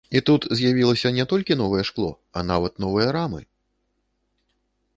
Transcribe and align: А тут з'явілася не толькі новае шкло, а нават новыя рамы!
А 0.17 0.19
тут 0.27 0.45
з'явілася 0.59 1.11
не 1.17 1.25
толькі 1.33 1.57
новае 1.59 1.83
шкло, 1.91 2.09
а 2.41 2.45
нават 2.51 2.81
новыя 2.85 3.09
рамы! 3.19 3.45